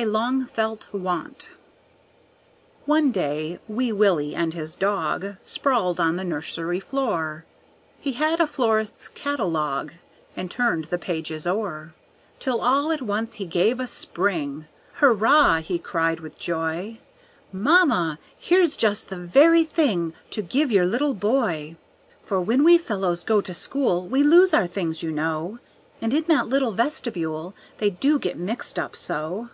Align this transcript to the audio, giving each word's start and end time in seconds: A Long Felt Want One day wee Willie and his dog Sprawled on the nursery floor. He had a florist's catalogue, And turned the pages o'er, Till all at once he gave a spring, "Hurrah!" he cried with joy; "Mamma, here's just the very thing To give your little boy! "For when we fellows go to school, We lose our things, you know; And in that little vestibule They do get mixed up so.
A 0.00 0.04
Long 0.06 0.46
Felt 0.46 0.86
Want 0.92 1.50
One 2.86 3.10
day 3.10 3.58
wee 3.66 3.90
Willie 3.90 4.32
and 4.32 4.54
his 4.54 4.76
dog 4.76 5.34
Sprawled 5.42 5.98
on 5.98 6.14
the 6.14 6.22
nursery 6.22 6.78
floor. 6.78 7.44
He 7.98 8.12
had 8.12 8.38
a 8.40 8.46
florist's 8.46 9.08
catalogue, 9.08 9.94
And 10.36 10.52
turned 10.52 10.84
the 10.84 10.98
pages 10.98 11.48
o'er, 11.48 11.94
Till 12.38 12.60
all 12.60 12.92
at 12.92 13.02
once 13.02 13.34
he 13.34 13.44
gave 13.44 13.80
a 13.80 13.88
spring, 13.88 14.66
"Hurrah!" 15.00 15.56
he 15.62 15.80
cried 15.80 16.20
with 16.20 16.38
joy; 16.38 17.00
"Mamma, 17.52 18.20
here's 18.38 18.76
just 18.76 19.10
the 19.10 19.18
very 19.18 19.64
thing 19.64 20.12
To 20.30 20.42
give 20.42 20.70
your 20.70 20.86
little 20.86 21.14
boy! 21.14 21.74
"For 22.22 22.40
when 22.40 22.62
we 22.62 22.78
fellows 22.78 23.24
go 23.24 23.40
to 23.40 23.52
school, 23.52 24.06
We 24.06 24.22
lose 24.22 24.54
our 24.54 24.68
things, 24.68 25.02
you 25.02 25.10
know; 25.10 25.58
And 26.00 26.14
in 26.14 26.22
that 26.28 26.46
little 26.46 26.70
vestibule 26.70 27.52
They 27.78 27.90
do 27.90 28.20
get 28.20 28.38
mixed 28.38 28.78
up 28.78 28.94
so. 28.94 29.46